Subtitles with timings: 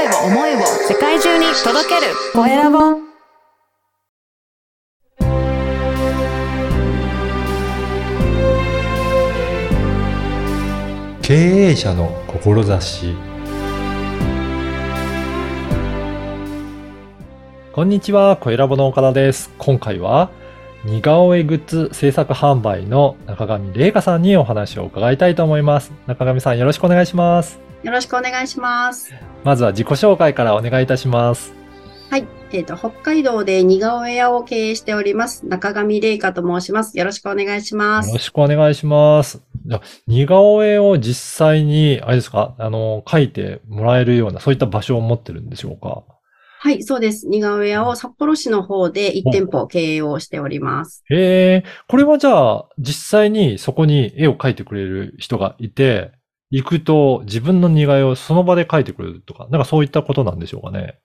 [0.00, 2.78] 声を、思いを世界中に届けるコエラボ。
[11.20, 13.14] 経営者の志
[17.72, 19.50] こんにちは、コエラボの岡田です。
[19.58, 20.30] 今回は、
[20.84, 25.92] 似顔絵グッズ制作販売の中上玲香さんにお話を伺いたいと思います。
[26.06, 27.69] 中上さんよろしくお願いします。
[27.82, 29.14] よろしくお願いします。
[29.44, 31.54] まずは自己紹介からお願いいたします。
[32.10, 32.26] はい。
[32.52, 35.46] えっ、と、北海道で似顔絵屋を経営しております。
[35.46, 36.98] 中上玲香と申します。
[36.98, 38.20] よろしくお願いしますよろ。
[38.20, 39.42] しくお願いします。
[39.66, 41.14] じゃあ似顔絵を実
[41.46, 46.02] 際に、あれですか、あの、描いてもらえるような、そういった場所を持ってるんでしょうか？
[46.62, 47.26] はい、そうです。
[47.26, 51.04] 似顔絵屋を札幌市の方で1店舗経営をしております。
[51.08, 56.12] へえ、これはじゃあ、実際にそこに絵を描いてくれる人がいて、
[56.50, 60.98] 行くと自分の似顔絵をその場で描いてくれるとか、なんかそういったことなんでしょうかね。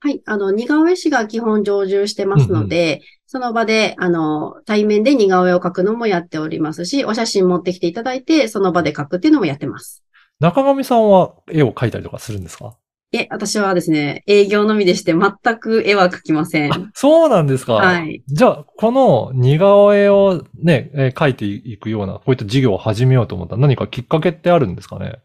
[0.00, 0.22] はい。
[0.24, 10.02] あの、似顔絵師が基本常駐してますので、その場で、あの、対面で似顔絵を描くのもやっておりますし、お写真持ってきていただいて、その場で描くっていうのもやってます。
[10.38, 12.78] 中上さんは絵を描いたりとかするんですか？
[13.12, 16.90] え、私はですね、営業のみでして全く絵は描きません。
[16.94, 17.74] そうなんですか。
[17.74, 18.22] はい。
[18.28, 25.16] じゃあ、この似顔絵をね、えー描いていくような、こういった事業を始めようと思ったら何かきっかけってあるんですかね？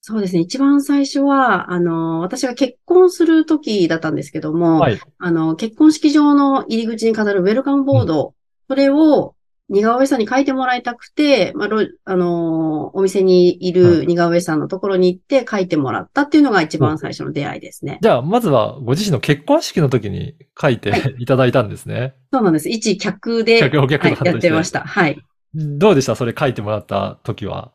[0.00, 0.40] そうですね。
[0.40, 5.00] 一番最初は、あの、私が結婚する時だったんですけども、はい。
[5.18, 8.34] あの、結婚式場の入り口に飾るウェルカムボード、
[8.68, 9.34] それを
[9.70, 17.98] 似顔絵さんに書いてもらいたくて、まあ、ろあの、お店にいる似顔絵さんのところに行って書いてもらったっていうのが一番最初の出会いですね。
[18.02, 22.14] じゃあ、まずはご自身の結婚式の時に描いていただいたんですね。
[22.30, 22.68] そうなんです。
[22.68, 24.80] 一客で、客お客はいやってました。
[24.80, 25.18] はい。
[25.54, 26.14] どうでした？
[26.16, 27.72] それ描いてもらった時は？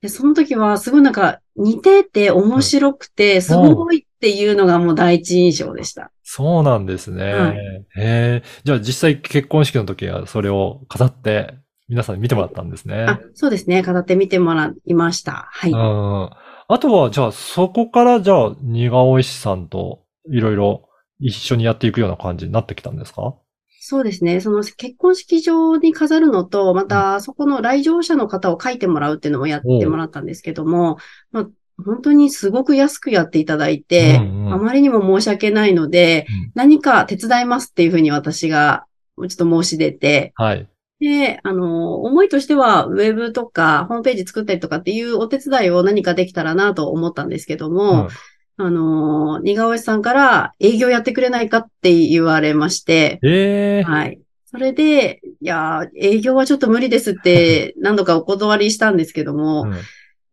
[0.00, 6.12] で、その時はすごいなんか似てて面白くて、すごいっていうのがもう第一印象でした。
[6.28, 7.32] そうなんですね。
[7.32, 8.42] はいへえ。
[8.64, 11.54] じゃあ実際結婚式の時はそれを飾って
[11.88, 13.06] 皆さんに見てもらったんですね。
[13.08, 13.84] あ、そうですね。
[13.84, 15.48] 飾ってみてもらいました。
[15.52, 15.70] はい。
[15.70, 16.30] うん。
[16.68, 20.88] あとは、じゃあそこからじゃあ似顔絵師さんといろいろ
[21.20, 23.36] 一緒にやっていくような感じになってきたんですか？
[23.80, 24.40] そうですね。
[24.40, 30.98] その結婚式場に飾るのと、またそこの来場者の方を書いてもらうっていうのもやってもらったんですけども、
[31.30, 31.48] まあ、
[31.84, 34.52] 本当にすごく安くやっていただいて、うんうん。
[34.54, 36.52] あまりにも申し訳ないので、うん。
[36.54, 38.86] 何か手伝いますっていうふうに私が
[39.18, 40.68] ちょっと申し出て、はい。
[41.00, 48.08] で、あの、思いとしては、ウェブとか、ホームページ作ったりとかっていうお手伝いを何かできたらなと思ったんですけども、
[48.56, 54.20] あの、似顔絵師さんから営業やってくれないかって言われまして、ええはい。
[54.46, 59.74] それで、いやー、営業はちょっと無理ですって何度かお断りしたんですけども、うん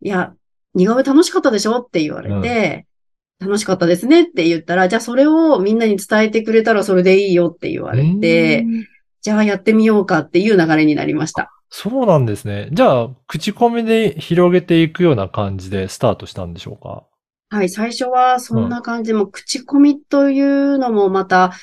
[0.06, 0.34] いや、
[0.74, 1.80] 似顔絵楽しかったでしょ？
[1.80, 2.86] って言われて、
[3.40, 8.88] 楽しかったですねって言ったら、じゃあそれをみんなに伝えてくれたらそれでいいよって言われてう、ん
[9.22, 11.52] じゃあやってみようかっていう流れになりました。
[11.70, 12.70] そうなんですね。
[12.72, 17.06] じゃあ、口コミで広げていくような感じでスタートしたんでしょうか？
[17.50, 19.12] はい、最初はそんな感じ。
[19.12, 21.54] で、もう口コミというのもまた、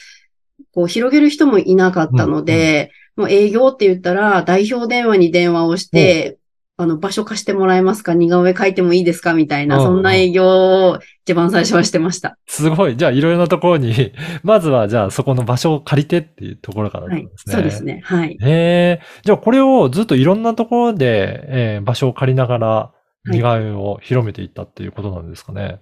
[0.73, 6.40] こう広げる人もいなかったので、もう営業って言ったら代表電話に電話をして、
[6.81, 8.15] あの、場所貸してもらえますか？
[8.15, 9.35] 似顔絵描いてもいいですか？
[9.35, 12.37] みたいな、うんそんな営業を一番最初はしてました。
[12.47, 12.97] すごい。
[12.97, 17.55] じゃあ、いろいろなところに、 まずは、じゃあ、そこの場所を借りてっていうところからで、すね。
[17.55, 17.85] そうです。
[17.85, 18.01] ね。
[18.05, 18.31] はい。
[18.31, 19.01] へえ。
[19.25, 22.91] じゃあ、これをずっといろんなところで、えー場所を借りながら、
[23.29, 25.81] い似顔絵を広めていったっていうことなんですかね。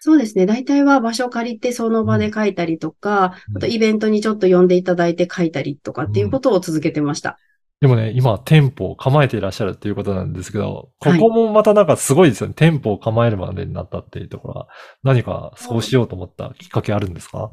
[0.00, 0.46] そうですね。
[0.46, 7.36] 大体は場所を借りてその場で描いたりとか、うんあとイベントにちょっと呼んでいただいて描いたりとかっていうことを続けてました。
[7.80, 12.54] でもね、今、店舗を構えていらっしゃるっていうことなんですけど、こはいこもまたなんかすごいですよね。
[12.56, 14.68] 店舗を構えるまでになったっていうところは、
[15.04, 17.52] 何かそうしようと思ったきっかけあるんですか？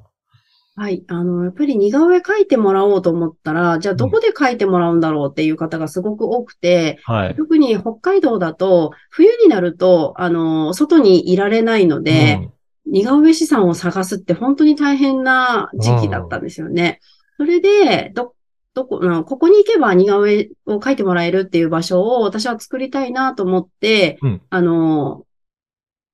[0.77, 1.05] はい。
[1.07, 7.35] あの、やっぱり似顔絵描いてもらおうと思ったら、じゃあどこで描いてもらうんだろうっていう方がすごく多くて、はい。
[7.35, 12.49] 特に北海道だと、冬になると、あの、外にいられないので、
[12.87, 16.99] 似顔絵師さんを探すって本当に大変な時期だったんですよね。
[17.37, 18.33] それで、ど、
[18.75, 25.23] どこ、うんここに行けば似顔絵を描いてもらえるっていう場所を私は作りたいなと思って、うんあの、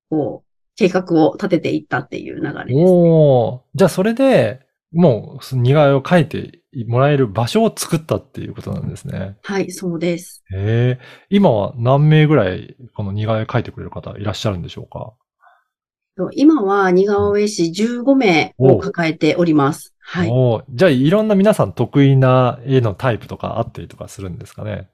[0.08, 2.84] こう、計画を立てていったっていう流れうん、です、ね。
[2.86, 4.60] おーじゃあそれで、
[4.92, 9.36] もう、似顔絵を描いてもらえる場所を作ったっていうことなんですね。
[9.42, 10.42] はい、そうです。
[10.54, 11.04] へえ。
[11.30, 15.14] 今は何名ぐらい、この似顔絵描いてくれる方いらっしゃるんでしょうか？
[16.16, 19.91] と今は似顔絵師15名を抱えております。
[20.04, 20.30] はい。
[20.70, 24.88] じゃあ、いろんな皆さん得意な絵のタイプとかあったりとかするんですかね？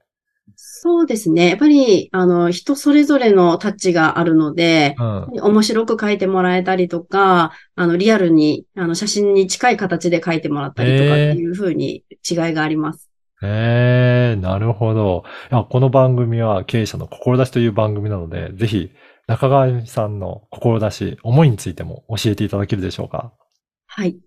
[0.55, 1.49] そうですね。
[1.49, 5.27] やっぱり、あの、人それぞれのタッチがあるので、うん。
[5.41, 13.09] 面白く書いてもらえたりとか、あの、リアルに、あの、写真に近い形で書いてもらったりとかっていうふうに違いがあります。
[13.41, 15.23] ええなるほど。
[15.51, 18.91] いや、この番組は経営者の志という番組なので、ぜひ
[19.27, 23.31] 中川さんの志、思いについても教えていただけるでしょうか？
[23.87, 24.17] はい。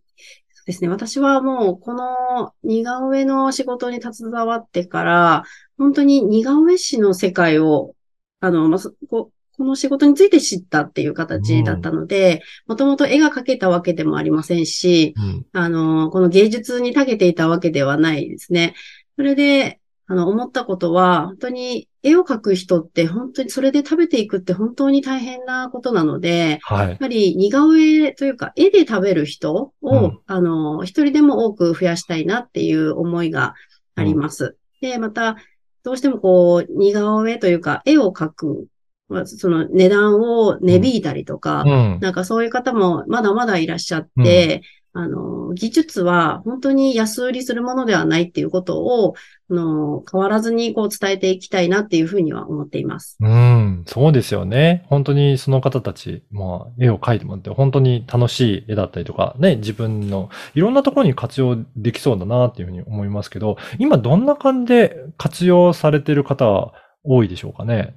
[0.64, 0.88] ですね。
[0.88, 5.44] 私はもう、この似顔絵の仕事に携わってから、
[5.78, 7.94] 本当に似顔絵師の世界を、
[8.40, 15.46] あの、まあ、そここの仕事について知ったっていう形だったので、もともと絵が描けたわけでもありませんし、うん。
[15.52, 18.74] あの、この芸術に長けていたわけではないですね。
[19.16, 26.98] それで、あの、思ったことは、本当に絵を描く人って本当にそれで食べていくって本当に大変なことなので、はいやっ。
[26.98, 33.54] ぱり似顔絵というか絵で食べる人を、うんあの、一人でも多く増やしたいなっていう思いが
[33.94, 34.56] あります。
[34.80, 35.36] で、また、
[35.84, 38.66] どうしてもこう、似顔絵というか絵を描く、
[39.08, 41.98] まあその値段を値引いたりとか、うん。
[42.00, 44.62] なんかそういう方もまだまだいらっしゃって、
[44.94, 53.16] あの、技術は本当に安売りするものではないっていうことを、あの、変わらずにこう伝えていきたいなっていうふうには思っています。
[53.20, 54.84] うん、そうですよね。
[54.88, 66.72] 本当にその方たち、まあ、絵を描いてもらって、本当に楽しい絵だったりとか、ね、自分のいろんなところに活用できそうだなっていうふうに思いますけど、今どんな感じで活用されている方は
[67.04, 67.96] 多いでしょうかね？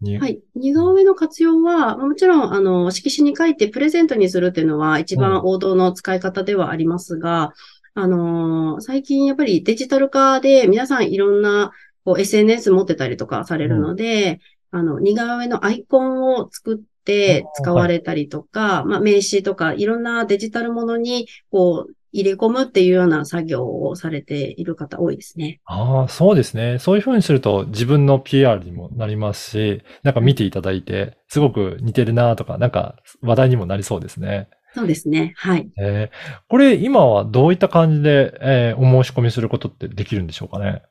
[0.00, 0.40] にはい。
[0.54, 7.52] 似顔絵の活用は、まあもちろん、あの、色紙に書いてプレゼントにするっていうのは一番王道の使い方ではありますが、
[8.00, 11.72] あのー最近やっぱりデジタル化で皆さんいろんな
[12.04, 14.40] こう SNS 持ってたりとかされるので、
[14.70, 25.60] あの、似顔絵のアイコンを作って使われたりとか、まあ名刺とかいろんなデジタルものにこう入れ込むっていうような作業をされている方多いですね。
[25.66, 26.78] ああ、そうですね。
[26.78, 34.48] そういうふうにすると自分の PR にもなりますし、なんか見ていただいて、すごく似てるなとか、なんか話題にもなりそうですね。
[34.78, 35.32] そうですね。
[35.36, 35.68] はい。
[35.78, 40.82] えーこれ今はどういった感じで、えーお申し込みすることってできるんでしょうかね？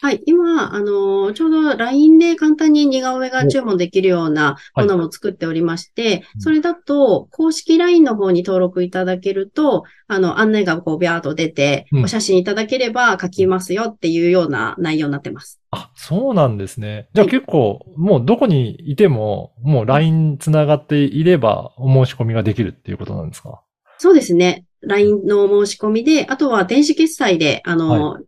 [0.00, 0.22] はい。
[0.26, 15.60] 今、あの、ちょうど LINE で簡単に似顔絵が注文できるようなはいものも作っておりまして、うんそれだと、公式 LINE の方に登録いただけると、あの、案内がこう、ビャーっと出て、うんお写真いただければ書きますよっていうような内容になってます。
[15.70, 17.08] あ、そうなんですね。
[17.14, 23.62] じゃあはい結構、もうどこにいても、もう LINE つながっていれば、お申し込みができるっていうことなんですか？
[23.98, 24.66] そうですね。
[24.82, 28.18] LINE の申し込みで、あとは電子決済で、あの、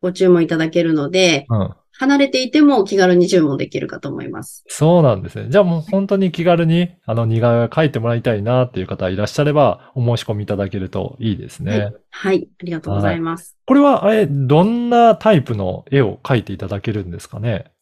[0.00, 1.74] ご注文いただけるので、うん。
[2.00, 4.62] 離れていても気軽に注文できるかと思います。
[4.68, 5.48] そうなんですね。
[5.50, 11.72] じゃあもう本当に気軽に、あの、似顔絵を描いてもらいたいなっていう方いらっしゃれば、お申し込みいただけるといいですね。
[11.72, 11.94] はい。
[12.10, 12.48] はい。
[12.60, 13.56] ありがとうございます。
[13.66, 17.72] これは、あれ、どんなタイプの絵を描いていただけるんですかね？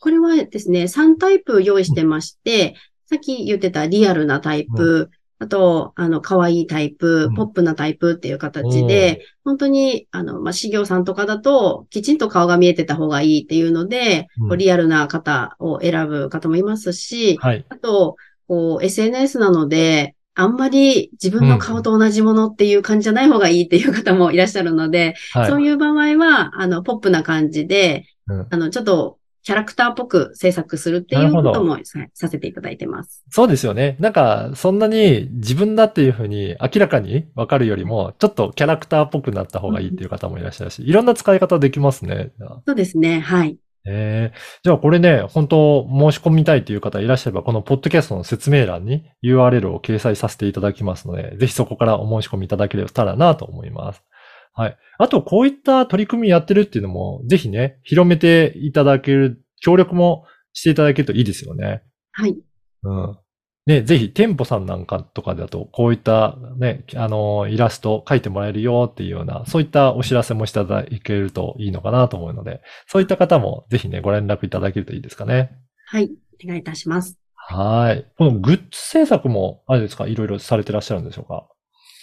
[0.00, 2.74] これはですね、3タイプ用意してまして、
[3.06, 17.64] さっき言ってたリアルなタイプ、あと、あの、可愛いタイプうん、ポップなタイプっていう形で、本当に、あの、まあ、企業さんとかだと、きちんと顔が見えてた方がいいっていうので、うんリアルな方を選ぶ方もいますし、はい。
[17.68, 18.16] あと、
[18.48, 25.50] こう、SNS なので、あんまり自分の顔と同じものっていう感じじゃない方がいいっていう方もいらっしゃるので、はい。
[25.50, 33.22] そういう場合は、あの、ポップな感じで、うんあの、ちょっと、キャラクターっぽく制作するっていうこともささせていただいてます。
[33.30, 33.96] そうですよね。
[34.00, 42.32] なんか、そんなに自分だっていうふうに明らかにわかるよりも、ちょっとキャラクターっぽくなった方がいいっていう方もいらっしゃるし、いろんな使い方できますね。
[42.66, 43.20] そうですね。
[43.20, 43.56] はい。
[43.88, 54.02] えーじゃあこれね、本当申し込みたいという方いらっしゃれば、このポッドキャストの説明欄に URL を掲載させていただきますので、ぜひそこからお申し込みいただければなと思います。
[54.56, 54.76] はい。
[54.98, 61.82] あと、こういった取り組みやってるっていうのも、ぜひね、広めていただける、協力もしていただけるといいですよね。
[62.12, 62.36] はい。
[62.82, 63.18] うん。
[63.66, 75.50] ね、ぜひ、店舗さんなんかとかだと、こういったね、あの、イラスト描いてもらえるよっていうような、そういったお知らせもしていただけるといいのかなと思うので、そういった方もぜひね、ご連絡いただけるといいですかね。
[75.86, 76.10] はい。
[76.44, 77.18] お願いいたします。
[77.34, 78.06] はい。
[78.16, 81.48] このグッズ制作も、あれですか、いろいろされてらっしゃるんでしょうか？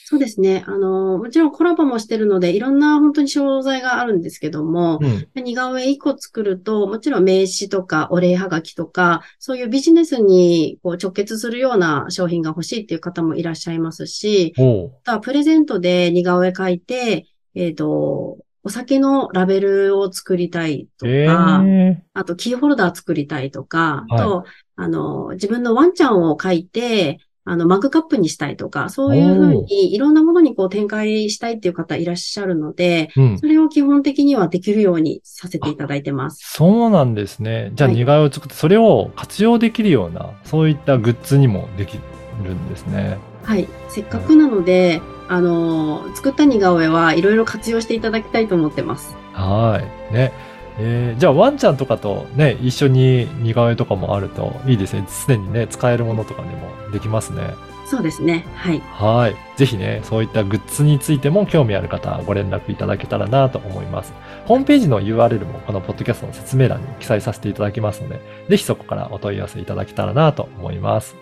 [0.05, 0.65] そうですね。
[0.67, 5.43] あの、もちろんコラボもしてるので、いろんな本当に商材があるんですけども、うん。
[5.43, 14.53] 似顔絵1個作ると、もちろん名刺とかお礼はがきとか、そういうビジネスにこう直結するような商品が欲しいっていう方もいらっしゃいますし。
[14.57, 14.62] あ
[15.05, 24.45] とはプレゼントで似顔絵描いて、えっ、と、お酒のラベルを作りたいとか、ええあとキーホルダー作りたいとか、はいあと、
[24.75, 36.40] あの、自分のワンちゃんを描いて、あの、マグカップにしたいとか、そういうふうにいろんなものにこう展開したいっていう方いらっしゃるので、うんそれを基本的にはできるようにさせていただいてます。
[36.56, 37.72] そうなんですね。
[37.76, 42.00] じゃあはい似顔絵を作って、それを活用できるような、そういったグッズにもでき
[42.44, 43.18] るんですね。
[43.44, 43.68] はい。
[43.90, 49.16] せっかくなので、あのー作った似顔絵はいろいろ活用していただきたいと思ってます。
[49.34, 49.82] は
[50.12, 50.14] い。
[50.14, 50.32] ね。
[50.80, 55.06] えーじゃあワンちゃんとかとね、一緒に似顔絵とかもあるといいですね。
[55.27, 57.53] 常にね、使えるものとかにもできますね。
[57.86, 58.46] そうですね。
[58.56, 58.80] はい。
[58.80, 59.36] はい。
[59.58, 64.13] ぜひね、そういったグッズについても興味ある方、ご連絡いただけたらなと思います。
[64.46, 71.15] ホームページの URL もこのポッドキャストの説明欄に記載させていただきますので、ぜひそこからお問い合わせいただけたらなと思います。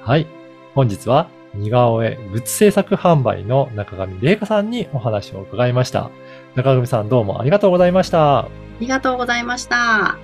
[0.00, 0.26] はい。
[0.74, 6.10] 本日は似顔絵グッズ制作販売の中上玲香さんにお話を伺いました。
[6.54, 8.65] 中上さんどうもありがとうございました。
[8.76, 10.18] ありがとうございました。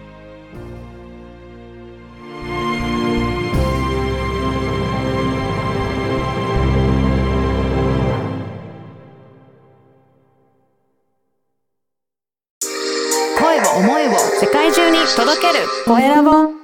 [13.39, 16.62] 声を思いを世界中に届けるコエラボ